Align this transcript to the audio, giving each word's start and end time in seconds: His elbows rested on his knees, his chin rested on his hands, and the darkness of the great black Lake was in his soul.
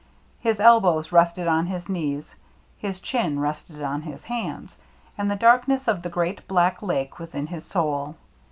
His 0.39 0.59
elbows 0.59 1.11
rested 1.11 1.47
on 1.47 1.67
his 1.67 1.87
knees, 1.87 2.35
his 2.75 2.99
chin 2.99 3.39
rested 3.39 3.83
on 3.83 4.01
his 4.01 4.23
hands, 4.23 4.79
and 5.15 5.29
the 5.29 5.35
darkness 5.35 5.87
of 5.87 6.01
the 6.01 6.09
great 6.09 6.47
black 6.47 6.81
Lake 6.81 7.19
was 7.19 7.35
in 7.35 7.45
his 7.45 7.67
soul. 7.67 8.15